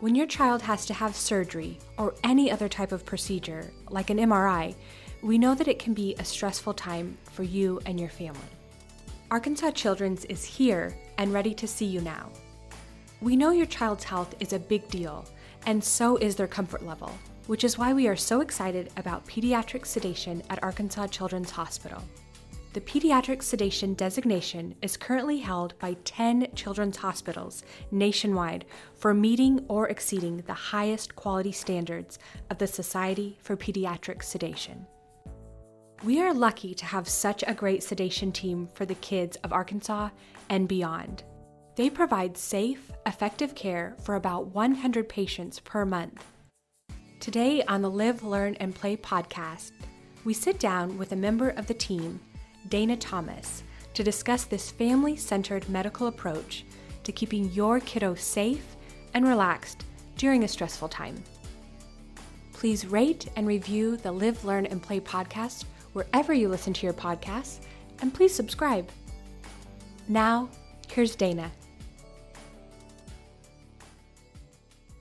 [0.00, 4.16] When your child has to have surgery or any other type of procedure, like an
[4.16, 4.74] MRI,
[5.22, 8.40] we know that it can be a stressful time for you and your family.
[9.30, 12.30] Arkansas Children's is here and ready to see you now.
[13.20, 15.26] We know your child's health is a big deal,
[15.66, 17.12] and so is their comfort level,
[17.46, 22.02] which is why we are so excited about pediatric sedation at Arkansas Children's Hospital.
[22.72, 29.88] The pediatric sedation designation is currently held by 10 children's hospitals nationwide for meeting or
[29.88, 34.86] exceeding the highest quality standards of the Society for Pediatric Sedation.
[36.04, 40.10] We are lucky to have such a great sedation team for the kids of Arkansas
[40.48, 41.24] and beyond.
[41.74, 46.24] They provide safe, effective care for about 100 patients per month.
[47.18, 49.72] Today on the Live, Learn, and Play podcast,
[50.24, 52.20] we sit down with a member of the team
[52.68, 53.62] Dana Thomas,
[53.94, 56.64] to discuss this family centered medical approach
[57.04, 58.76] to keeping your kiddo safe
[59.14, 59.84] and relaxed
[60.16, 61.22] during a stressful time.
[62.52, 66.92] Please rate and review the Live, Learn, and Play podcast wherever you listen to your
[66.92, 67.60] podcasts,
[68.00, 68.88] and please subscribe.
[70.08, 70.48] Now,
[70.88, 71.50] here's Dana.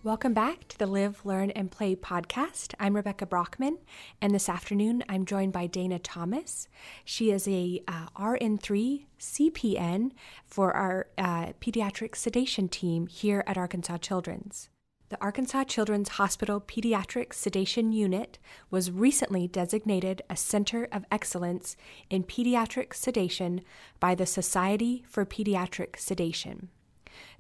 [0.02, 2.74] Welcome back to the Live, Learn, and Play podcast.
[2.80, 3.80] I'm Rebecca Brockman,
[4.22, 6.70] and this afternoon I'm joined by Dana Thomas.
[7.04, 10.12] She is a uh, RN3 CPN
[10.46, 14.70] for our uh, pediatric sedation team here at Arkansas Children's.
[15.10, 18.40] The Arkansas Children's Hospital Pediatric Sedation Unit
[18.72, 21.76] was recently designated a Center of Excellence
[22.10, 23.60] in Pediatric Sedation
[24.00, 26.70] by the Society for Pediatric Sedation.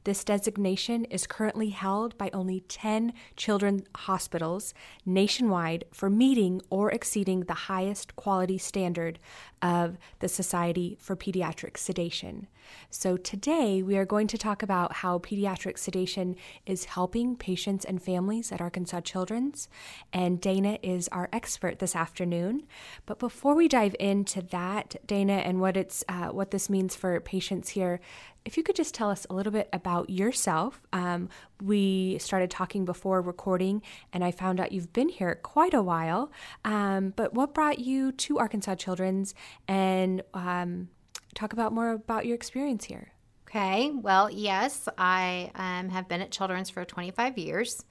[0.03, 4.73] This designation is currently held by only 10 children's hospitals
[5.05, 9.20] nationwide for meeting or exceeding the highest quality standard
[9.61, 12.47] of the Society for Pediatric Sedation.
[12.89, 18.02] So, today we are going to talk about how pediatric sedation is helping patients and
[18.02, 19.70] families at Arkansas Children's.
[20.11, 22.64] And Dana is our expert this afternoon.
[23.05, 27.20] But before we dive into that, Dana, and what, it's, uh, what this means for
[27.20, 27.99] patients here,
[28.45, 30.82] if you could just tell us a little bit about yourself.
[30.93, 31.30] Um,
[31.61, 33.82] we started talking before recording,
[34.14, 36.32] and I found out you've been here quite a while.
[36.66, 39.36] Um, but what brought you to Arkansas Children's,
[39.67, 40.89] and um,
[41.36, 43.12] talk about more about your experience here?
[43.48, 47.84] Okay, well, yes, I um, have been at Children's for 25 years.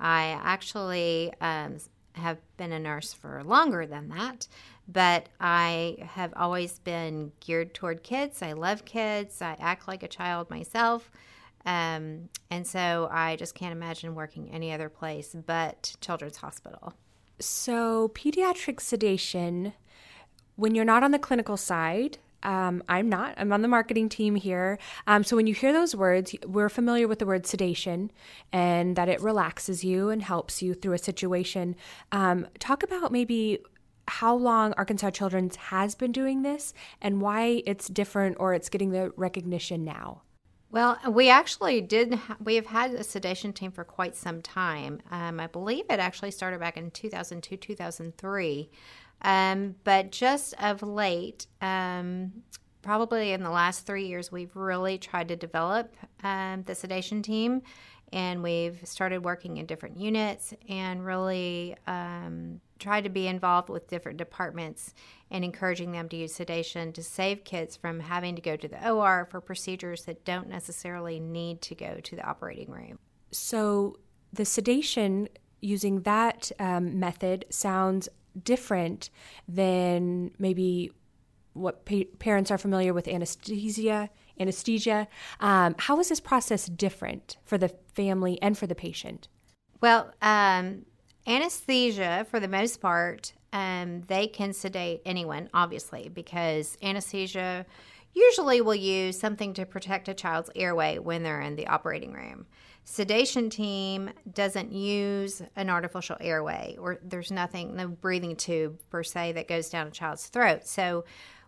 [0.00, 1.76] I actually um,
[2.14, 4.48] have been a nurse for longer than that
[4.88, 8.42] but I have always been geared toward kids.
[8.42, 9.40] I love kids.
[9.40, 11.10] I act like a child myself.
[11.66, 16.92] Um, and so I just can't imagine working any other place but Children's Hospital.
[17.40, 19.72] So, pediatric sedation,
[20.56, 23.34] when you're not on the clinical side, um, I'm not.
[23.36, 24.78] I'm on the marketing team here.
[25.06, 28.10] Um, so when you hear those words, we're familiar with the word sedation
[28.52, 31.76] and that it relaxes you and helps you through a situation.
[32.12, 33.60] Um, talk about maybe
[34.06, 38.90] how long Arkansas Children's has been doing this and why it's different or it's getting
[38.90, 40.22] the recognition now.
[40.70, 42.18] Well, we actually did.
[42.42, 45.00] We have had a sedation team for quite some time.
[45.08, 48.70] Um, I believe it actually started back in 2002, 2003.
[49.24, 52.32] Um, but just of late, um,
[52.82, 57.62] probably in the last three years, we've really tried to develop um, the sedation team
[58.12, 63.88] and we've started working in different units and really um, tried to be involved with
[63.88, 64.94] different departments
[65.30, 68.88] and encouraging them to use sedation to save kids from having to go to the
[68.88, 72.98] OR for procedures that don't necessarily need to go to the operating room.
[73.32, 73.96] So,
[74.32, 75.28] the sedation
[75.60, 78.08] using that um, method sounds
[78.42, 79.10] different
[79.48, 80.90] than maybe
[81.52, 85.08] what pa- parents are familiar with anesthesia anesthesia.
[85.40, 89.28] Um, how is this process different for the family and for the patient?
[89.80, 90.86] Well, um,
[91.26, 97.66] anesthesia, for the most part, um, they can sedate anyone, obviously, because anesthesia
[98.12, 102.46] usually will use something to protect a child's airway when they're in the operating room.
[102.84, 109.32] Sedation team doesn't use an artificial airway, or there's nothing, no breathing tube per se
[109.32, 110.66] that goes down a child's throat.
[110.66, 111.04] So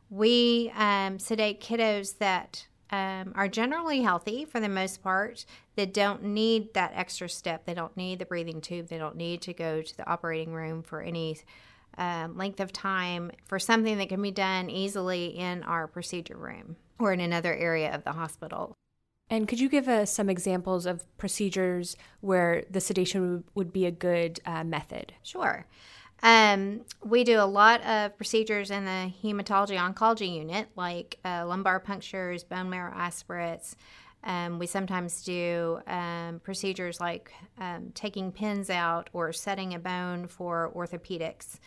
[0.08, 5.44] we um, sedate kiddos that um, are generally healthy for the most part
[5.74, 7.66] that don't need that extra step.
[7.66, 8.88] They don't need the breathing tube.
[8.88, 11.38] They don't need to go to the operating room for any
[11.98, 16.76] um, length of time for something that can be done easily in our procedure room
[16.98, 18.74] or in another area of the hospital.
[19.28, 23.90] And could you give us some examples of procedures where the sedation would be a
[23.90, 25.14] good uh, method?
[25.22, 25.66] Sure.
[26.22, 31.80] Um, we do a lot of procedures in the hematology oncology unit, like uh, lumbar
[31.80, 33.76] punctures, bone marrow aspirates,
[34.24, 40.26] Um, we sometimes do um, procedures like um, taking pins out or setting a bone
[40.26, 41.58] for orthopedics.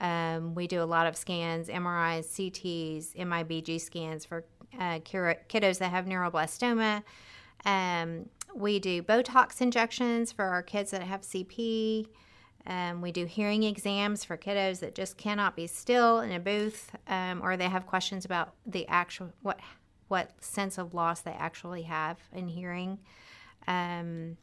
[0.00, 4.44] Um, we do a lot of scans, MRIs, CTs, MIBG scans for
[4.78, 7.02] uh, kiddos that have neuroblastoma.
[7.64, 12.06] Um, we do Botox injections for our kids that have CP.
[12.66, 16.94] Um, we do hearing exams for kiddos that just cannot be still in a booth,
[17.08, 19.60] um, or they have questions about the actual what
[20.08, 22.98] what sense of loss they actually have in hearing.
[23.66, 24.36] Um,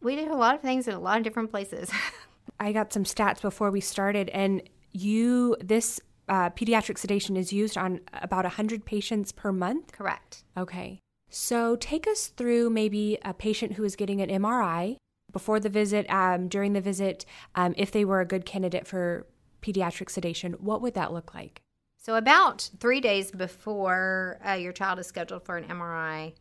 [0.00, 1.90] we do a lot of things in a lot of different places.
[2.60, 4.62] I got some stats before we started, and
[4.92, 9.92] you this uh, pediatric sedation is used on about 100 patients per month?
[9.92, 10.44] Correct.
[10.56, 11.00] Okay.
[11.30, 14.96] So take us through maybe a patient who is getting an MRI
[15.32, 17.24] before the visit, um, during the visit,
[17.54, 19.26] um, if they were a good candidate for
[19.62, 20.52] pediatric sedation.
[20.54, 21.62] What would that look like?
[21.96, 26.34] So, about three days before uh, your child is scheduled for an MRI,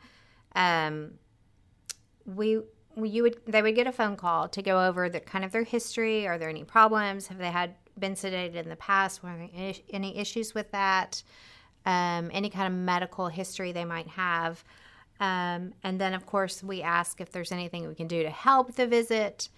[0.56, 1.13] um,
[2.25, 2.60] we
[2.98, 5.63] you would they would get a phone call to go over the kind of their
[5.63, 6.27] history.
[6.27, 7.27] Are there any problems?
[7.27, 9.23] Have they had been sedated in the past?
[9.23, 9.49] Were
[9.89, 11.23] any issues with that?
[11.85, 14.63] Um, any kind of medical history they might have.
[15.19, 18.75] Um, and then, of course, we ask if there's anything we can do to help
[18.75, 19.49] the visit.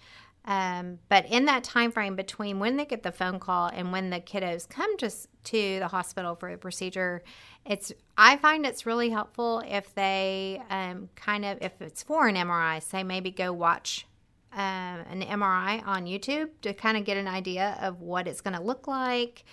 [0.46, 4.10] Um, but in that time frame between when they get the phone call and when
[4.10, 7.22] the kiddos come to to the hospital for the procedure,
[7.64, 12.36] it's I find it's really helpful if they um, kind of if it's for an
[12.36, 14.06] MRI, say maybe go watch
[14.54, 18.54] um, an MRI on YouTube to kind of get an idea of what it's going
[18.54, 19.44] to look like.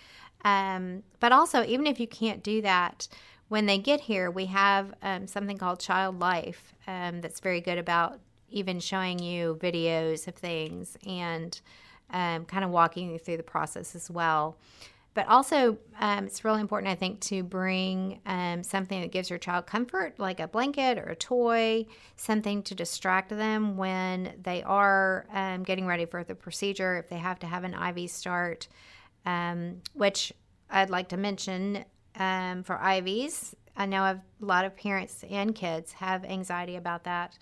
[0.43, 3.07] Um, but also, even if you can't do that,
[3.49, 7.77] when they get here, we have um, something called Child Life um, that's very good
[7.77, 8.19] about
[8.49, 11.59] even showing you videos of things and
[12.11, 14.57] um, kind of walking you through the process as well.
[15.13, 19.39] But also, um, it's really important, I think, to bring um, something that gives your
[19.39, 21.85] child comfort, like a blanket or a toy,
[22.15, 27.17] something to distract them when they are um, getting ready for the procedure, if they
[27.17, 28.69] have to have an IV start,
[29.25, 30.31] um, which
[30.69, 31.83] I'd like to mention
[32.17, 33.53] um, for IVs.
[33.75, 37.37] I know a lot of parents and kids have anxiety about that.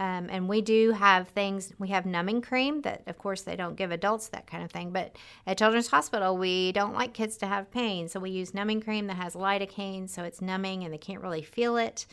[0.00, 3.76] Um, and we do have things, we have numbing cream that, of course, they don't
[3.76, 4.92] give adults that kind of thing.
[4.92, 5.14] But
[5.46, 8.08] at Children's Hospital, we don't like kids to have pain.
[8.08, 11.42] So we use numbing cream that has lidocaine, so it's numbing and they can't really
[11.42, 12.06] feel it.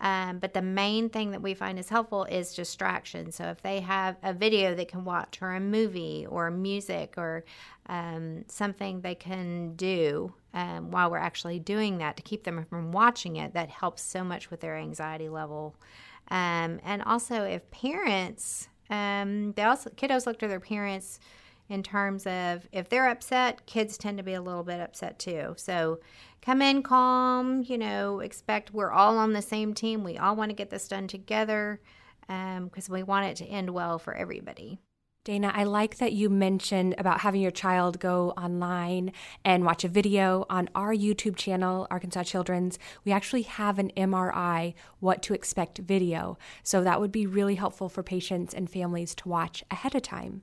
[0.00, 3.32] Um, but the main thing that we find is helpful is distraction.
[3.32, 7.44] So if they have a video they can watch, or a movie, or music, or
[7.86, 12.92] um, something they can do um, while we're actually doing that to keep them from
[12.92, 15.74] watching it, that helps so much with their anxiety level.
[16.30, 21.20] Um, and also, if parents, um, they also kiddos look to their parents
[21.68, 25.54] in terms of if they're upset, kids tend to be a little bit upset too.
[25.56, 26.00] So
[26.42, 30.04] come in calm, you know, expect we're all on the same team.
[30.04, 31.80] We all want to get this done together
[32.20, 34.78] because um, we want it to end well for everybody.
[35.24, 39.10] Dana, I like that you mentioned about having your child go online
[39.42, 42.78] and watch a video on our YouTube channel, Arkansas Children's.
[43.06, 46.36] We actually have an MRI, what to expect video.
[46.62, 50.42] So that would be really helpful for patients and families to watch ahead of time.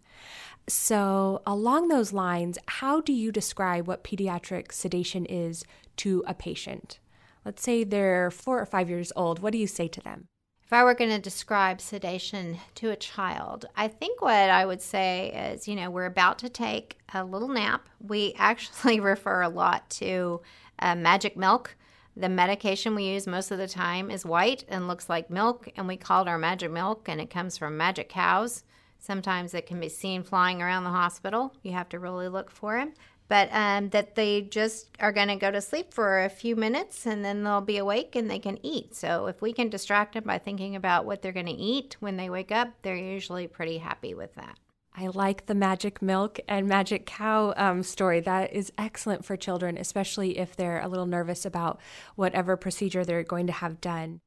[0.68, 5.64] So, along those lines, how do you describe what pediatric sedation is
[5.98, 6.98] to a patient?
[7.46, 9.40] Let's say they're four or five years old.
[9.40, 10.28] What do you say to them?
[10.72, 14.82] If I were going to describe sedation to a child, I think what I would
[14.82, 17.90] say is, you know, we're about to take a little nap.
[18.00, 20.40] We actually refer a lot to
[20.80, 21.76] uh, magic milk.
[22.16, 25.90] The medication we use most of the time is white and looks like milk, and
[25.90, 28.64] we call it our magic milk, and it comes from magic cows.
[28.98, 31.54] Sometimes it can be seen flying around the hospital.
[31.64, 32.94] You have to really look for them
[33.32, 37.06] but um, that they just are going to go to sleep for a few minutes
[37.06, 38.94] and then they'll be awake and they can eat.
[38.94, 42.18] So if we can distract them by thinking about what they're going to eat when
[42.18, 44.60] they wake up, they're usually pretty happy with that.
[44.94, 48.20] I like the magic milk and magic cow um, story.
[48.20, 51.80] That is excellent for children, especially if they're a little nervous about
[52.18, 54.20] whatever procedure they're going to have done.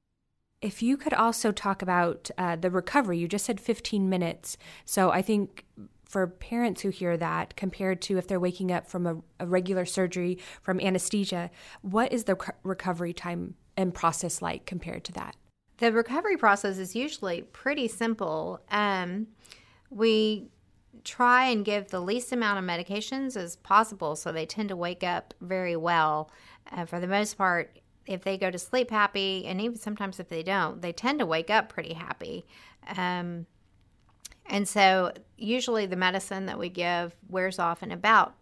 [0.62, 4.56] If you could also talk about uh, the recovery, you just said 15 minutes.
[4.86, 5.66] So I think
[6.14, 9.84] for parents who hear that compared to if they're waking up from a, a regular
[9.84, 11.50] surgery from anesthesia,
[11.82, 15.34] what is the recovery time and process like compared to that?
[15.78, 18.60] The recovery process is usually pretty simple.
[18.70, 19.26] Um,
[19.90, 20.50] we
[21.02, 25.02] try and give the least amount of medications as possible so they tend to wake
[25.02, 26.30] up very well.
[26.70, 30.28] Uh, for the most part, if they go to sleep happy, and even sometimes if
[30.28, 32.46] they don't, they tend to wake up pretty happy.
[32.96, 33.46] Um,
[34.46, 38.34] and so, usually, the medicine that we give wears off in about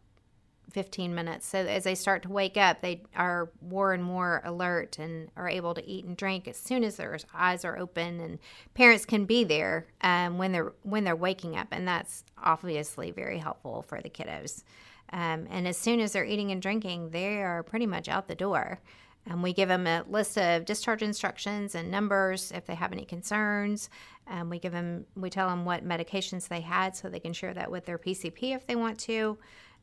[0.73, 1.47] 15 minutes.
[1.47, 5.49] So as they start to wake up, they are more and more alert and are
[5.49, 8.21] able to eat and drink as soon as their eyes are open.
[8.21, 8.38] And
[8.75, 13.38] parents can be there um, when they're when they're waking up, and that's obviously very
[13.38, 14.64] helpful for the kiddos.
[15.12, 18.35] Um, and as soon as they're eating and drinking, they are pretty much out the
[18.35, 18.80] door.
[19.26, 23.05] And we give them a list of discharge instructions and numbers if they have any
[23.05, 23.88] concerns.
[24.26, 27.55] Um, we give them, we tell them what medications they had so they can share
[27.55, 29.38] that with their PCP if they want to.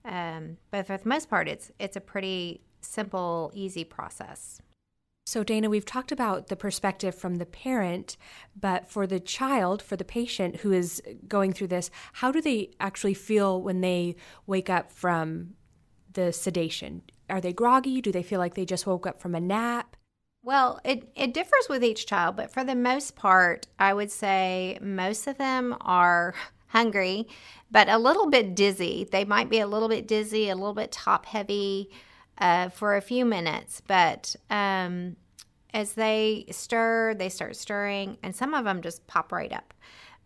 [0.06, 4.62] Um, but for the most part, it's it's a pretty simple, easy process.
[5.26, 8.18] So, Dana, we've talked about the perspective from the parent,
[8.60, 12.72] but for the child, for the patient who is going through this, how do they
[12.80, 14.16] actually feel when they
[14.48, 15.54] wake up from
[16.14, 17.04] the sedation?
[17.30, 18.02] Are they groggy?
[18.02, 19.96] Do they feel like they just woke up from a nap?
[20.42, 24.78] Well, it, it differs with each child, but for the most part, I would say
[24.82, 26.34] most of them are
[26.68, 27.28] hungry,
[27.70, 29.08] but a little bit dizzy.
[29.12, 31.90] They might be a little bit dizzy, a little bit top heavy
[32.38, 35.18] uh, for a few minutes, but um,
[35.74, 39.74] as they stir, they start stirring, and some of them just pop right up.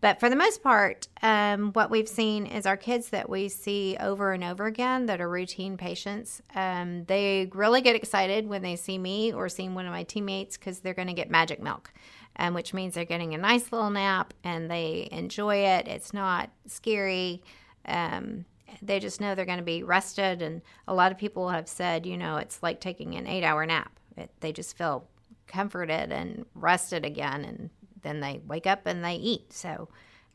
[0.04, 3.96] But for the most part, um, what we've seen is our kids that we see
[4.02, 8.76] over and over again that are routine patients, um, they really get excited when they
[8.76, 11.94] see me or see one of my teammates because they're going to get magic milk
[12.38, 15.88] um, which means they're getting a nice little nap and they enjoy it.
[15.88, 17.44] It's not scary.
[17.86, 18.46] Um,
[18.82, 20.42] they just know they're going to be rested.
[20.42, 23.66] And a lot of people have said, you know, it's like taking an eight hour
[23.66, 24.00] nap.
[24.18, 25.08] It, they just feel
[25.48, 27.46] comforted and rested again.
[27.46, 27.70] And
[28.04, 29.54] then they wake up and they eat.
[29.54, 29.90] So,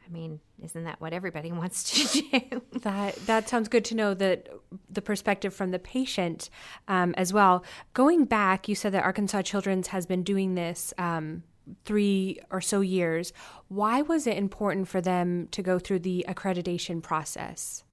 [0.07, 2.63] I mean, isn't that what everybody wants to do?
[2.81, 4.49] that that sounds good to know that
[4.91, 6.51] the perspective from the patient
[6.89, 7.65] um, as well.
[7.95, 11.45] Going back, you said that Arkansas Children's has been doing this um,
[11.85, 13.33] three or so years,
[13.69, 17.85] why was it important for them to go through the accreditation process?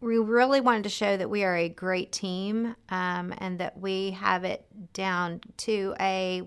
[0.00, 4.10] We really wanted to show that we are a great team um, and that we
[4.12, 6.42] have it down to a,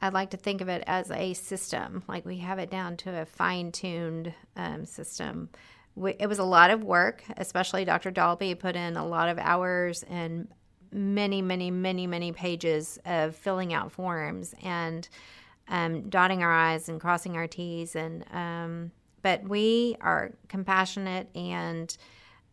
[0.00, 3.22] I'd like to think of it as a system, like we have it down to
[3.22, 5.48] a fine tuned um, system.
[5.96, 8.12] We, it was a lot of work, especially Dr.
[8.12, 10.46] Dalabih put in a lot of hours and
[10.92, 14.54] many, many, many, many pages of filling out forms.
[14.62, 15.08] And
[15.68, 17.94] um, dotting our I's and crossing our T's.
[17.94, 18.90] And um,
[19.22, 21.94] but we are compassionate, and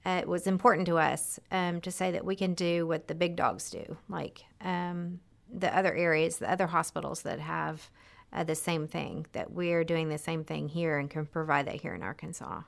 [0.05, 3.35] it was important to us um, to say that we can do what the big
[3.35, 5.19] dogs do, like um,
[5.59, 7.89] the other areas, the other hospitals that have
[8.33, 9.25] uh, the same thing.
[9.33, 12.61] That we are doing the same thing here and can provide that here in Arkansas.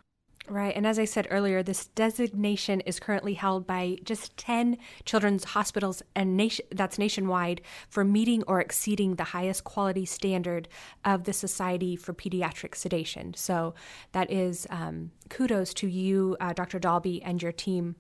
[0.50, 0.74] Right.
[0.74, 6.01] And as I said earlier, this designation is currently held by just 10 children's hospitals,
[6.15, 10.70] and nation, that's nationwide, for meeting or exceeding the highest quality standard
[11.03, 13.34] of the Society for Pediatric Sedation.
[13.34, 13.74] So
[14.13, 16.79] that is um, kudos to you, uh, Dr.
[16.79, 17.98] Dalabih, and your team.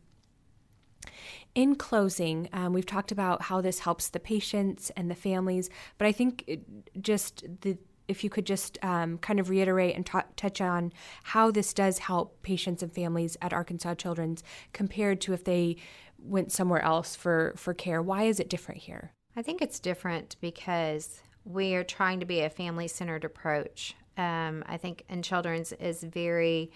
[1.55, 6.07] In closing, um, we've talked about how this helps the patients and the families, but
[6.07, 6.61] I think
[7.01, 7.77] just the
[8.07, 11.99] if you could just um, kind of reiterate and t- touch on how this does
[11.99, 15.75] help patients and families at Arkansas Children's compared to if they
[16.17, 18.01] went somewhere else for, for care.
[18.01, 19.11] Why is it different here?
[19.35, 23.95] I think it's different because we are trying to be a family centered approach.
[24.17, 26.71] Um, I think in Children's is very,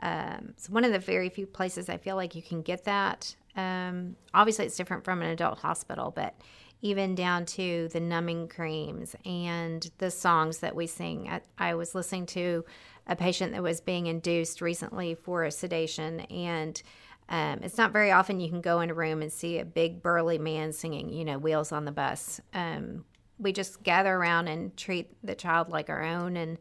[0.00, 3.36] um, it's one of the very few places I feel like you can get that.
[3.56, 6.34] Um, obviously, it's different from an adult hospital, but
[6.82, 11.28] even down to the numbing creams and the songs that we sing.
[11.28, 12.64] I, I, was listening to
[13.06, 16.80] a patient that was being induced recently for a sedation, and
[17.28, 20.02] um, it's not very often you can go in a room and see a big
[20.02, 22.40] burly man singing, you know, Wheels on the Bus.
[22.54, 23.04] Um,
[23.38, 26.58] we just gather around and treat the child like our own, and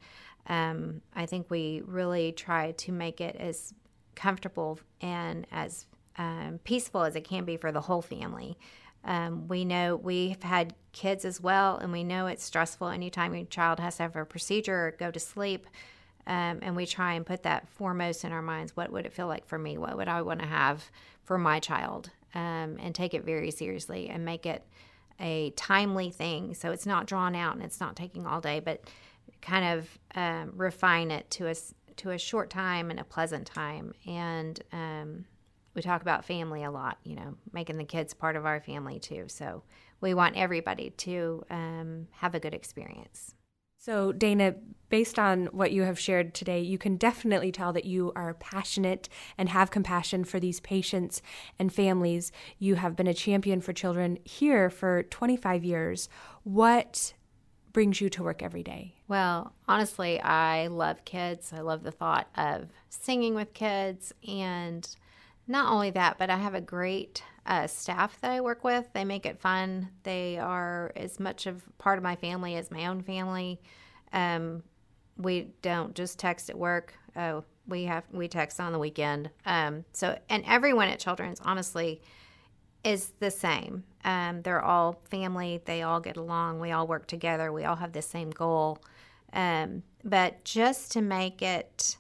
[0.48, 3.74] um, I think we really try to make it as
[4.16, 5.86] comfortable and as
[6.20, 8.58] um, peaceful as it can be for the whole family.
[9.06, 13.46] Um, we know we've had kids as well, and we know it's stressful anytime your
[13.46, 15.66] child has to have a procedure or go to sleep.
[16.28, 18.76] Um, and we try and put that foremost in our minds.
[18.76, 19.78] What would it feel like for me?
[19.78, 20.84] What would I want to have
[21.24, 22.12] for my child?
[22.36, 24.64] Um, and take it very seriously and make it
[25.20, 26.54] a timely thing.
[26.54, 28.84] So it's not drawn out and it's not taking all day, but
[29.42, 31.56] kind of um, refine it to a,
[31.96, 33.94] to a short time and a pleasant time.
[34.06, 35.26] And um,
[35.74, 39.00] we talk about family a lot, you know, making the kids part of our family
[39.00, 39.26] too.
[39.28, 39.64] So
[40.02, 43.36] we want everybody to um, have a good experience.
[43.82, 44.56] So, Dana,
[44.90, 49.08] based on what you have shared today, you can definitely tell that you are passionate
[49.38, 51.22] and have compassion for these patients
[51.58, 52.34] and families.
[52.58, 56.10] You have been a champion for children here for 25 years.
[56.44, 57.14] What
[57.72, 58.96] brings you to work every day?
[59.08, 61.54] Well, honestly, I love kids.
[61.54, 64.86] I love the thought of singing with kids and
[65.50, 68.88] not only that, but I have a great uh, staff that I work with.
[68.94, 69.90] They make it fun.
[70.04, 73.60] They are as much of part of my family as my own family.
[74.14, 74.62] Um,
[75.18, 76.94] we don't just text at work.
[77.16, 79.32] Oh, we have we text on the weekend.
[79.46, 82.02] Um, so and everyone at Children's honestly
[82.84, 83.84] is the same.
[84.06, 85.62] Um, they're all family.
[85.66, 86.60] They all get along.
[86.60, 87.52] We all work together.
[87.52, 88.80] We all have the same goal.
[89.34, 91.98] Um, but just to make it,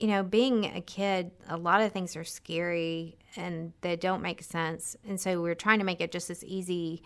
[0.00, 4.42] you know, being a kid, a lot of things are scary and they don't make
[4.42, 4.96] sense.
[5.06, 7.02] And so we're trying to make it just as easy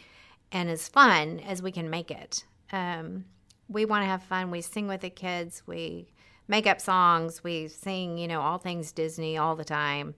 [0.52, 2.44] and as fun as we can make it.
[2.72, 3.24] Um,
[3.68, 4.52] we want to have fun.
[4.52, 5.62] We sing with the kids.
[5.66, 6.06] We
[6.46, 7.42] make up songs.
[7.42, 10.14] We sing, you know, all things Disney all the time.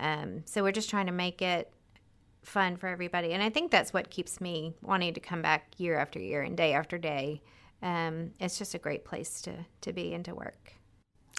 [0.00, 1.72] Um, so we're just trying to make it
[2.42, 3.32] fun for everybody.
[3.32, 6.56] And I think that's what keeps me wanting to come back year after year and
[6.56, 7.40] day after day.
[7.82, 10.72] Um, it's just a great place to, to be and to work.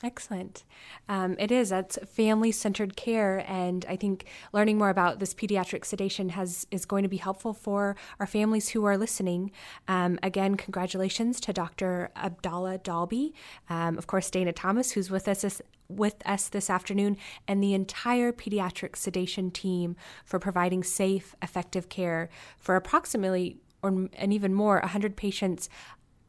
[0.04, 0.64] Excellent.
[1.10, 1.70] Um, it is.
[1.70, 6.86] That's family centered care, and I think learning more about this pediatric sedation has is
[6.86, 9.52] going to be helpful for our families who are listening.
[9.88, 12.12] Um, again, congratulations to Dr.
[12.16, 13.34] Abdallah Dalabih,
[13.72, 17.74] um, of course, Dana Thomas, who's with us this, with us this afternoon, and the
[17.74, 24.80] entire pediatric sedation team for providing safe, effective care for approximately or and even more
[24.80, 25.70] 100 patients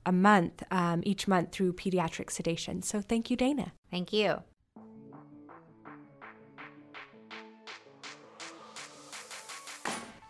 [0.09, 2.81] a month um, each month through pediatric sedation.
[2.81, 3.73] So thank you, Dana.
[3.91, 4.43] Thank you.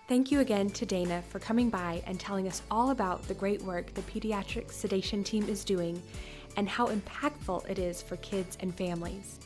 [0.08, 3.62] Thank you again to Dana for coming by and telling us all about the great
[3.62, 6.02] work the pediatric sedation team is doing
[6.56, 9.38] and how impactful it is for kids and families.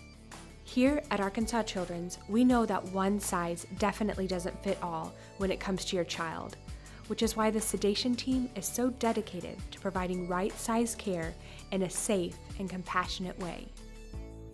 [0.65, 5.61] Here at Arkansas Children's, we know that one size definitely doesn't fit all when it
[5.61, 6.57] comes to your child
[7.09, 11.35] which is why the sedation team is so dedicated to providing right sized care
[11.71, 13.66] in a safe and compassionate way.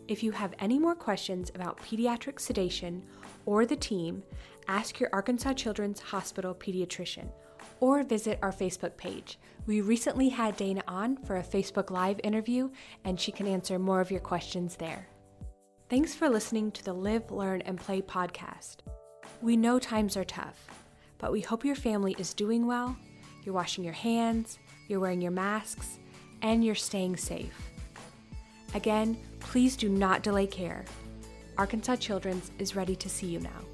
[0.09, 3.05] If you have any more questions about pediatric sedation
[3.45, 4.23] or the team,
[4.67, 7.29] ask your Arkansas Children's Hospital pediatrician
[7.81, 9.39] or visit our Facebook page.
[9.67, 12.71] We recently had Dana on for a Facebook Live interview,
[13.05, 15.07] and she can answer more of your questions there.
[15.91, 18.79] Thanks for listening to the Live, Learn, and Play podcast.
[19.41, 20.69] We know times are tough
[21.19, 22.97] but we hope your family is doing well,
[23.45, 25.99] you're washing your hands, you're wearing your masks,
[26.43, 27.71] and you're staying safe.
[28.75, 30.85] Again, please do not delay care.
[31.57, 33.68] Arkansas Children's is ready to see you now.